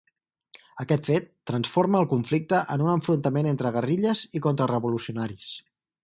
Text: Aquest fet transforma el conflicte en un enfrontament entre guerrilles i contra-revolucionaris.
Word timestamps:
Aquest 0.83 1.09
fet 1.09 1.27
transforma 1.49 1.99
el 2.03 2.07
conflicte 2.13 2.61
en 2.75 2.83
un 2.85 2.89
enfrontament 2.93 3.49
entre 3.51 3.73
guerrilles 3.75 4.23
i 4.39 4.41
contra-revolucionaris. 4.47 5.53